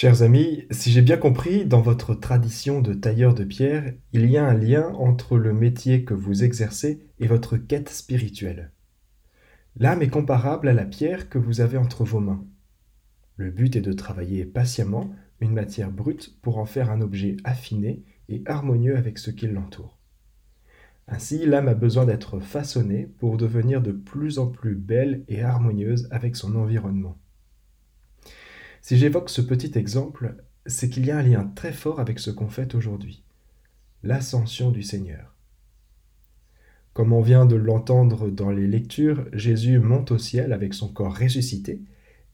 Chers 0.00 0.22
amis, 0.22 0.64
si 0.70 0.92
j'ai 0.92 1.02
bien 1.02 1.16
compris, 1.16 1.66
dans 1.66 1.80
votre 1.80 2.14
tradition 2.14 2.80
de 2.80 2.94
tailleur 2.94 3.34
de 3.34 3.42
pierre, 3.42 3.94
il 4.12 4.30
y 4.30 4.36
a 4.36 4.46
un 4.46 4.54
lien 4.54 4.90
entre 4.94 5.36
le 5.36 5.52
métier 5.52 6.04
que 6.04 6.14
vous 6.14 6.44
exercez 6.44 7.04
et 7.18 7.26
votre 7.26 7.56
quête 7.56 7.88
spirituelle. 7.88 8.70
L'âme 9.74 10.00
est 10.02 10.08
comparable 10.08 10.68
à 10.68 10.72
la 10.72 10.84
pierre 10.84 11.28
que 11.28 11.38
vous 11.38 11.60
avez 11.60 11.78
entre 11.78 12.04
vos 12.04 12.20
mains. 12.20 12.46
Le 13.38 13.50
but 13.50 13.74
est 13.74 13.80
de 13.80 13.92
travailler 13.92 14.44
patiemment 14.44 15.10
une 15.40 15.52
matière 15.52 15.90
brute 15.90 16.40
pour 16.42 16.58
en 16.58 16.64
faire 16.64 16.92
un 16.92 17.00
objet 17.00 17.36
affiné 17.42 18.04
et 18.28 18.44
harmonieux 18.46 18.96
avec 18.96 19.18
ce 19.18 19.32
qui 19.32 19.48
l'entoure. 19.48 19.98
Ainsi, 21.08 21.44
l'âme 21.44 21.66
a 21.66 21.74
besoin 21.74 22.06
d'être 22.06 22.38
façonnée 22.38 23.08
pour 23.18 23.36
devenir 23.36 23.82
de 23.82 23.90
plus 23.90 24.38
en 24.38 24.46
plus 24.46 24.76
belle 24.76 25.24
et 25.26 25.42
harmonieuse 25.42 26.06
avec 26.12 26.36
son 26.36 26.54
environnement. 26.54 27.18
Si 28.88 28.96
j'évoque 28.96 29.28
ce 29.28 29.42
petit 29.42 29.76
exemple, 29.76 30.34
c'est 30.64 30.88
qu'il 30.88 31.04
y 31.04 31.10
a 31.10 31.18
un 31.18 31.22
lien 31.22 31.52
très 31.54 31.74
fort 31.74 32.00
avec 32.00 32.18
ce 32.18 32.30
qu'on 32.30 32.48
fait 32.48 32.74
aujourd'hui, 32.74 33.22
l'ascension 34.02 34.70
du 34.70 34.82
Seigneur. 34.82 35.34
Comme 36.94 37.12
on 37.12 37.20
vient 37.20 37.44
de 37.44 37.54
l'entendre 37.54 38.30
dans 38.30 38.50
les 38.50 38.66
lectures, 38.66 39.26
Jésus 39.34 39.78
monte 39.78 40.10
au 40.12 40.16
ciel 40.16 40.54
avec 40.54 40.72
son 40.72 40.88
corps 40.88 41.14
ressuscité, 41.14 41.82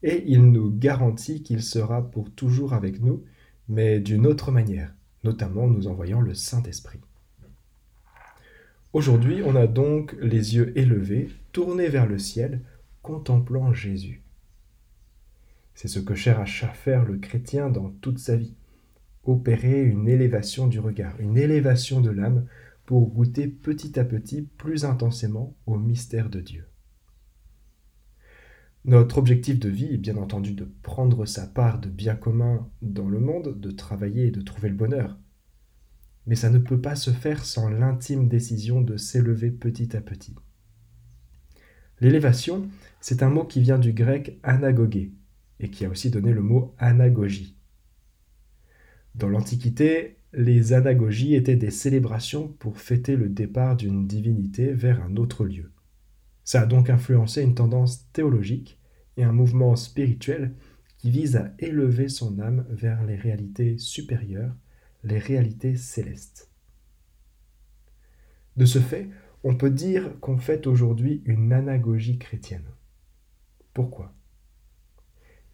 et 0.01 0.23
il 0.27 0.49
nous 0.49 0.71
garantit 0.71 1.43
qu'il 1.43 1.61
sera 1.61 2.09
pour 2.09 2.31
toujours 2.31 2.71
avec 2.71 3.01
nous, 3.01 3.21
mais 3.67 3.99
d'une 3.99 4.25
autre 4.25 4.49
manière, 4.49 4.93
notamment 5.25 5.67
nous 5.67 5.87
envoyant 5.87 6.21
le 6.21 6.35
Saint-Esprit. 6.35 7.01
Aujourd'hui, 8.93 9.41
on 9.45 9.57
a 9.57 9.67
donc 9.67 10.15
les 10.21 10.55
yeux 10.55 10.71
élevés, 10.79 11.27
tournés 11.51 11.89
vers 11.89 12.07
le 12.07 12.17
ciel, 12.17 12.61
contemplant 13.01 13.73
Jésus. 13.73 14.21
C'est 15.75 15.89
ce 15.89 15.99
que 15.99 16.15
cherche 16.15 16.63
à 16.63 16.69
faire 16.69 17.03
le 17.03 17.17
chrétien 17.17 17.69
dans 17.69 17.89
toute 17.89 18.19
sa 18.19 18.37
vie. 18.37 18.55
Opérer 19.25 19.83
une 19.83 20.07
élévation 20.07 20.67
du 20.67 20.79
regard, 20.79 21.19
une 21.19 21.37
élévation 21.37 21.99
de 21.99 22.09
l'âme 22.09 22.45
pour 22.85 23.09
goûter 23.09 23.47
petit 23.47 23.99
à 23.99 24.05
petit 24.05 24.43
plus 24.43 24.85
intensément 24.85 25.55
au 25.65 25.77
mystère 25.77 26.29
de 26.29 26.39
Dieu. 26.39 26.65
Notre 28.85 29.17
objectif 29.17 29.59
de 29.59 29.67
vie 29.67 29.95
est 29.95 29.97
bien 29.97 30.15
entendu 30.15 30.53
de 30.53 30.69
prendre 30.83 31.25
sa 31.25 31.47
part 31.47 31.79
de 31.79 31.89
bien 31.89 32.15
commun 32.15 32.69
dans 32.81 33.09
le 33.09 33.19
monde, 33.19 33.59
de 33.59 33.71
travailler 33.71 34.27
et 34.27 34.31
de 34.31 34.41
trouver 34.41 34.69
le 34.69 34.75
bonheur. 34.75 35.17
Mais 36.27 36.35
ça 36.35 36.51
ne 36.51 36.59
peut 36.59 36.79
pas 36.79 36.95
se 36.95 37.11
faire 37.11 37.43
sans 37.43 37.67
l'intime 37.67 38.27
décision 38.27 38.81
de 38.81 38.95
s'élever 38.95 39.49
petit 39.49 39.97
à 39.97 40.01
petit. 40.01 40.35
L'élévation, 41.99 42.69
c'est 43.01 43.23
un 43.23 43.29
mot 43.29 43.43
qui 43.43 43.59
vient 43.59 43.79
du 43.79 43.91
grec 43.91 44.39
anagogé, 44.43 45.11
et 45.59 45.69
qui 45.69 45.85
a 45.85 45.89
aussi 45.89 46.09
donné 46.09 46.33
le 46.33 46.41
mot 46.41 46.75
anagogie. 46.77 47.57
Dans 49.15 49.29
l'Antiquité, 49.29 50.17
les 50.33 50.73
anagogies 50.73 51.35
étaient 51.35 51.55
des 51.55 51.71
célébrations 51.71 52.49
pour 52.49 52.79
fêter 52.79 53.15
le 53.15 53.29
départ 53.29 53.77
d'une 53.77 54.05
divinité 54.05 54.73
vers 54.73 55.01
un 55.01 55.15
autre 55.15 55.45
lieu. 55.45 55.71
Ça 56.43 56.61
a 56.61 56.65
donc 56.65 56.89
influencé 56.89 57.41
une 57.41 57.55
tendance 57.55 58.11
théologique 58.11 58.79
et 59.17 59.23
un 59.23 59.31
mouvement 59.31 59.75
spirituel 59.75 60.53
qui 60.97 61.09
vise 61.09 61.37
à 61.37 61.53
élever 61.59 62.09
son 62.09 62.39
âme 62.39 62.65
vers 62.69 63.03
les 63.05 63.15
réalités 63.15 63.77
supérieures, 63.77 64.55
les 65.03 65.19
réalités 65.19 65.77
célestes. 65.77 66.51
De 68.57 68.65
ce 68.65 68.79
fait, 68.79 69.09
on 69.43 69.55
peut 69.55 69.69
dire 69.69 70.19
qu'on 70.19 70.37
fait 70.37 70.67
aujourd'hui 70.67 71.21
une 71.25 71.53
anagogie 71.53 72.17
chrétienne. 72.17 72.65
Pourquoi? 73.73 74.13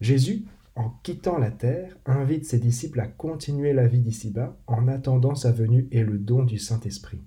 Jésus, 0.02 0.46
en 0.74 0.90
quittant 1.04 1.38
la 1.38 1.52
terre, 1.52 1.96
invite 2.06 2.44
ses 2.44 2.58
disciples 2.58 2.98
à 2.98 3.06
continuer 3.06 3.72
la 3.72 3.86
vie 3.86 4.00
d'ici-bas 4.00 4.58
en 4.66 4.88
attendant 4.88 5.36
sa 5.36 5.52
venue 5.52 5.86
et 5.92 6.02
le 6.02 6.18
don 6.18 6.42
du 6.42 6.58
Saint-Esprit. 6.58 7.20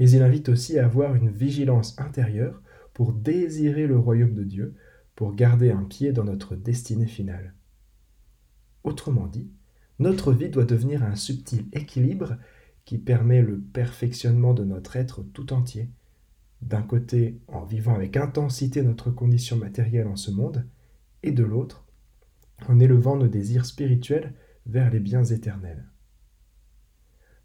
Mais 0.00 0.10
il 0.10 0.22
invite 0.22 0.48
aussi 0.48 0.76
à 0.76 0.86
avoir 0.86 1.14
une 1.14 1.30
vigilance 1.30 1.96
intérieure 2.00 2.60
pour 2.94 3.12
désirer 3.12 3.86
le 3.86 3.96
royaume 3.96 4.34
de 4.34 4.42
Dieu, 4.42 4.74
pour 5.14 5.36
garder 5.36 5.70
un 5.70 5.84
pied 5.84 6.10
dans 6.10 6.24
notre 6.24 6.56
destinée 6.56 7.06
finale. 7.06 7.54
Autrement 8.82 9.28
dit, 9.28 9.48
notre 10.00 10.32
vie 10.32 10.50
doit 10.50 10.64
devenir 10.64 11.04
un 11.04 11.14
subtil 11.14 11.66
équilibre 11.72 12.38
qui 12.84 12.98
permet 12.98 13.40
le 13.40 13.60
perfectionnement 13.60 14.52
de 14.52 14.64
notre 14.64 14.96
être 14.96 15.22
tout 15.22 15.52
entier, 15.52 15.90
d'un 16.60 16.82
côté 16.82 17.38
en 17.46 17.64
vivant 17.64 17.94
avec 17.94 18.16
intensité 18.16 18.82
notre 18.82 19.12
condition 19.12 19.56
matérielle 19.56 20.08
en 20.08 20.16
ce 20.16 20.32
monde, 20.32 20.66
et 21.22 21.32
de 21.32 21.44
l'autre, 21.44 21.86
en 22.68 22.78
élevant 22.80 23.16
nos 23.16 23.28
désirs 23.28 23.66
spirituels 23.66 24.34
vers 24.66 24.90
les 24.90 25.00
biens 25.00 25.24
éternels. 25.24 25.86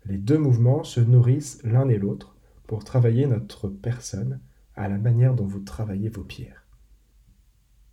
Les 0.06 0.18
deux 0.18 0.38
mouvements 0.38 0.84
se 0.84 1.00
nourrissent 1.00 1.62
l'un 1.64 1.88
et 1.90 1.98
l'autre 1.98 2.36
pour 2.68 2.84
travailler 2.84 3.28
notre 3.28 3.68
personne 3.68 4.40
à 4.76 4.88
la 4.88 4.98
manière 4.98 5.36
dont 5.36 5.46
vous 5.46 5.60
travaillez 5.60 6.10
vos 6.10 6.24
pierres. 6.24 6.66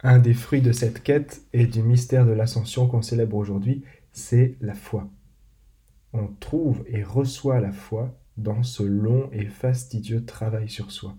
Un 0.03 0.19
des 0.21 0.35
fruits 0.35 0.63
de 0.63 0.73
cette 0.73 1.03
quête 1.03 1.43
et 1.53 1.67
du 1.67 1.83
mystère 1.83 2.25
de 2.25 2.33
l'ascension 2.33 2.87
qu'on 2.87 3.03
célèbre 3.03 3.37
aujourd'hui, 3.37 3.83
c'est 4.13 4.57
la 4.61 4.75
foi. 4.75 5.11
On 6.13 6.29
trouve 6.29 6.85
et 6.87 7.03
reçoit 7.03 7.61
la 7.61 7.73
foi 7.73 8.17
dans 8.37 8.63
ce 8.63 8.85
long 8.85 9.29
et 9.33 9.47
fastidieux 9.47 10.25
travail 10.25 10.69
sur 10.69 10.93
soi. 10.93 11.17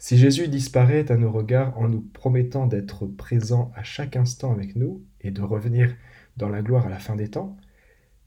Si 0.00 0.16
Jésus 0.16 0.46
disparaît 0.46 1.10
à 1.10 1.16
nos 1.16 1.32
regards 1.32 1.76
en 1.76 1.88
nous 1.88 2.00
promettant 2.00 2.68
d'être 2.68 3.06
présent 3.06 3.72
à 3.74 3.82
chaque 3.82 4.14
instant 4.14 4.52
avec 4.52 4.76
nous 4.76 5.04
et 5.20 5.32
de 5.32 5.42
revenir 5.42 5.92
dans 6.36 6.48
la 6.48 6.62
gloire 6.62 6.86
à 6.86 6.88
la 6.88 7.00
fin 7.00 7.16
des 7.16 7.30
temps, 7.30 7.56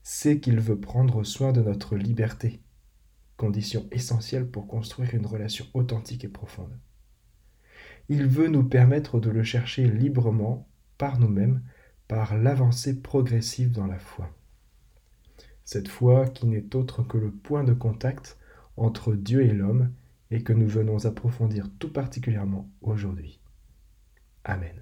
c'est 0.04 0.42
qu'il 0.42 0.60
veut 0.60 0.80
prendre 0.80 1.24
soin 1.24 1.54
de 1.54 1.62
notre 1.62 1.96
liberté, 1.96 2.62
condition 3.38 3.88
essentielle 3.92 4.48
pour 4.48 4.68
construire 4.68 5.16
une 5.16 5.26
relation 5.26 5.66
authentique 5.74 6.26
et 6.26 6.30
profonde. 6.30 6.78
Il 8.10 8.28
veut 8.28 8.50
nous 8.50 8.64
permettre 8.66 9.22
de 9.22 9.30
le 9.30 9.44
chercher 9.44 9.88
librement 9.88 10.68
par 10.98 11.20
nous-mêmes, 11.20 11.62
par 12.10 12.38
l'avancée 12.38 13.02
progressive 13.02 13.72
dans 13.72 13.88
la 13.88 14.00
foi. 14.00 14.30
Cette 15.64 15.88
foi 15.88 16.28
qui 16.28 16.48
n'est 16.48 16.76
autre 16.76 17.04
que 17.04 17.18
le 17.18 17.32
point 17.32 17.64
de 17.64 17.74
contact 17.74 18.38
entre 18.76 19.14
Dieu 19.16 19.44
et 19.44 19.54
l'homme 19.54 19.94
et 20.32 20.44
que 20.44 20.54
nous 20.54 20.68
venons 20.68 21.06
approfondir 21.06 21.70
tout 21.78 21.92
particulièrement 21.92 22.70
aujourd'hui. 22.82 23.40
Amen. 24.44 24.76